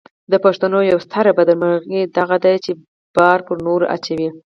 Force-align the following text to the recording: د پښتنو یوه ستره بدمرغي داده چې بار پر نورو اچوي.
د 0.31 0.33
پښتنو 0.45 0.79
یوه 0.91 1.03
ستره 1.05 1.31
بدمرغي 1.39 2.01
داده 2.15 2.53
چې 2.63 2.71
بار 3.15 3.39
پر 3.47 3.57
نورو 3.67 3.85
اچوي. 3.95 4.29